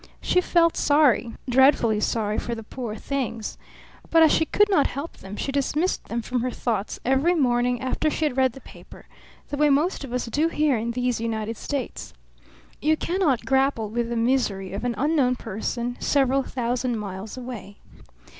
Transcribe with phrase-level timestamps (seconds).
[0.19, 3.59] She felt sorry, dreadfully sorry, for the poor things;
[4.09, 7.79] but as she could not help them she dismissed them from her thoughts every morning
[7.81, 9.05] after she had read the paper,
[9.49, 12.15] the way most of us do here in these United States.
[12.81, 17.77] You cannot grapple with the misery of an unknown person several thousand miles away.